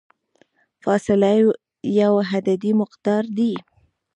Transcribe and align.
فاصله 0.83 1.31
یو 1.99 2.13
عددي 2.33 2.71
مقدار 2.81 3.23
دی. 3.37 3.53